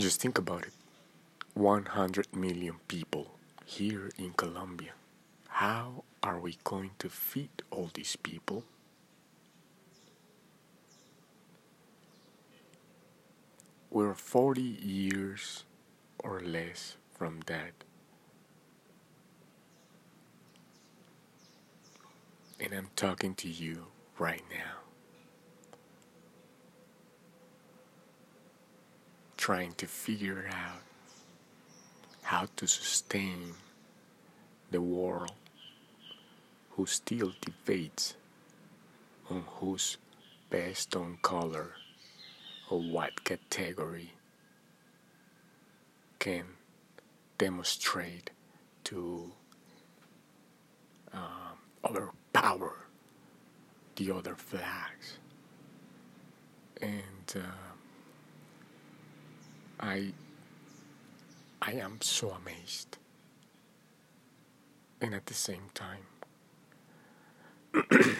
Just 0.00 0.22
think 0.22 0.38
about 0.38 0.62
it 0.62 0.72
100 1.52 2.34
million 2.34 2.76
people 2.88 3.32
here 3.66 4.10
in 4.16 4.32
Colombia. 4.32 4.92
How 5.48 6.04
are 6.22 6.40
we 6.40 6.56
going 6.64 6.92
to 7.00 7.10
feed 7.10 7.50
all 7.70 7.90
these 7.92 8.16
people? 8.16 8.64
We're 13.90 14.14
40 14.14 14.62
years 14.62 15.64
or 16.18 16.40
less 16.40 16.96
from 17.12 17.40
that. 17.44 17.72
And 22.58 22.72
I'm 22.72 22.88
talking 22.96 23.34
to 23.34 23.48
you 23.50 23.88
right 24.18 24.44
now. 24.50 24.89
Trying 29.50 29.74
to 29.78 29.86
figure 29.86 30.48
out 30.52 30.82
how 32.22 32.46
to 32.54 32.68
sustain 32.68 33.54
the 34.70 34.80
world 34.80 35.32
who 36.70 36.86
still 36.86 37.32
debates 37.40 38.14
on 39.28 39.42
who's 39.48 39.96
best 40.50 40.94
on 40.94 41.18
color 41.22 41.72
or 42.70 42.80
what 42.80 43.24
category 43.24 44.12
can 46.20 46.44
demonstrate 47.36 48.30
to 48.84 49.32
um, 51.12 51.58
overpower 51.84 52.76
the 53.96 54.12
other 54.12 54.36
flags. 54.36 55.18
And 56.80 57.34
uh, 57.34 57.69
I, 59.80 60.12
I 61.62 61.72
am 61.72 62.02
so 62.02 62.30
amazed. 62.30 62.98
And 65.00 65.14
at 65.14 65.24
the 65.24 65.34
same 65.34 65.70
time, 65.72 66.04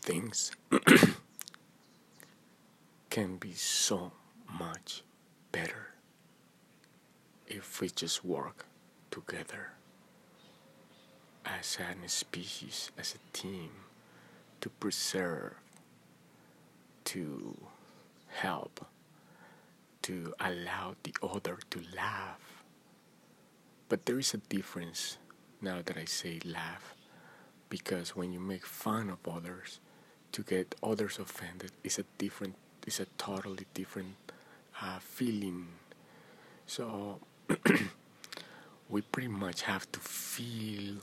things 0.00 0.52
can 3.10 3.36
be 3.38 3.52
so 3.54 4.12
much 4.58 5.02
better 5.50 5.88
if 7.48 7.80
we 7.80 7.90
just 7.90 8.24
work 8.24 8.66
together 9.10 9.72
as 11.44 11.76
a 11.80 12.08
species, 12.08 12.92
as 12.96 13.16
a 13.16 13.36
team, 13.36 13.70
to 14.60 14.68
preserve, 14.68 15.54
to 17.04 17.56
help, 18.28 18.86
to 20.02 20.34
allow 20.40 20.96
the 21.02 21.14
other 21.22 21.58
to 21.70 21.80
laugh. 21.94 22.64
But 23.88 24.06
there 24.06 24.18
is 24.18 24.34
a 24.34 24.38
difference 24.38 25.18
now 25.60 25.80
that 25.84 25.96
I 25.96 26.04
say 26.06 26.40
laugh, 26.44 26.94
because 27.68 28.16
when 28.16 28.32
you 28.32 28.40
make 28.40 28.66
fun 28.66 29.10
of 29.10 29.18
others, 29.28 29.80
to 30.32 30.42
get 30.42 30.74
others 30.82 31.18
offended 31.18 31.72
is 31.84 31.98
a 31.98 32.04
different, 32.18 32.54
is 32.86 33.00
a 33.00 33.06
totally 33.18 33.66
different 33.74 34.16
uh, 34.80 34.98
feeling. 34.98 35.68
So 36.66 37.20
we 38.88 39.02
pretty 39.02 39.28
much 39.28 39.62
have 39.62 39.90
to 39.92 40.00
feel 40.00 40.96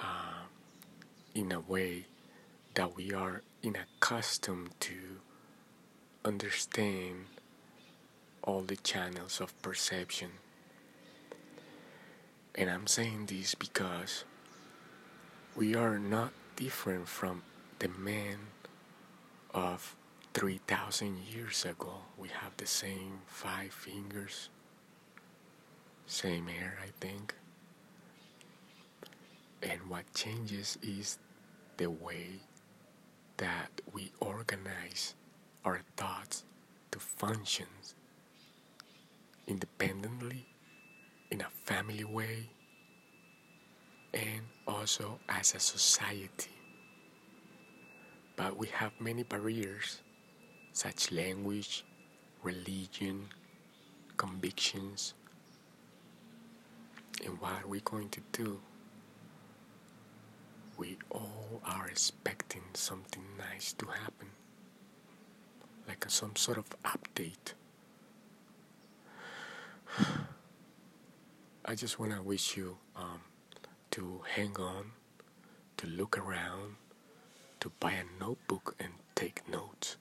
uh, 0.00 0.44
in 1.34 1.52
a 1.52 1.60
way 1.60 2.06
that 2.74 2.94
we 2.96 3.12
are 3.12 3.42
unaccustomed 3.64 4.70
to 4.80 5.20
understand 6.24 7.26
all 8.42 8.60
the 8.60 8.76
channels 8.76 9.40
of 9.40 9.60
perception. 9.62 10.30
And 12.54 12.70
I'm 12.70 12.86
saying 12.86 13.26
this 13.26 13.54
because 13.54 14.24
we 15.56 15.74
are 15.74 15.98
not 15.98 16.32
different 16.56 17.08
from 17.08 17.42
the 17.78 17.88
men 17.88 18.36
of 19.52 19.96
3,000 20.34 21.18
years 21.32 21.64
ago. 21.64 21.94
We 22.16 22.28
have 22.28 22.56
the 22.56 22.66
same 22.66 23.20
five 23.26 23.72
fingers, 23.72 24.48
same 26.06 26.46
hair, 26.46 26.78
I 26.82 26.88
think. 27.00 27.34
And 29.62 29.80
what 29.88 30.12
changes 30.14 30.78
is 30.82 31.18
the 31.76 31.90
way 31.90 32.40
that 33.36 33.70
we 33.92 34.12
organize 34.20 35.14
our 35.64 35.80
thoughts 35.96 36.44
to 36.90 36.98
function 36.98 37.66
independently, 39.46 40.46
in 41.30 41.40
a 41.40 41.48
family 41.64 42.04
way, 42.04 42.50
and 44.14 44.42
also 44.66 45.18
as 45.28 45.54
a 45.54 45.60
society. 45.60 46.50
But 48.36 48.56
we 48.56 48.68
have 48.68 48.92
many 49.00 49.22
barriers, 49.22 50.00
such 50.72 51.10
language, 51.12 51.84
religion, 52.42 53.28
convictions. 54.16 55.14
And 57.24 57.40
what 57.40 57.52
are 57.62 57.68
we 57.68 57.80
going 57.80 58.08
to 58.10 58.20
do? 58.32 58.60
we 60.82 60.98
all 61.10 61.60
are 61.64 61.86
expecting 61.86 62.62
something 62.74 63.22
nice 63.38 63.72
to 63.74 63.86
happen, 63.86 64.11
like 66.02 66.10
some 66.10 66.34
sort 66.34 66.58
of 66.58 66.64
update. 66.82 67.54
I 71.64 71.76
just 71.76 72.00
want 72.00 72.10
to 72.12 72.20
wish 72.20 72.56
you 72.56 72.78
um, 72.96 73.20
to 73.92 74.22
hang 74.34 74.56
on, 74.56 74.90
to 75.76 75.86
look 75.86 76.18
around, 76.18 76.74
to 77.60 77.70
buy 77.78 77.92
a 77.92 78.02
notebook 78.20 78.74
and 78.80 78.94
take 79.14 79.48
notes. 79.48 79.96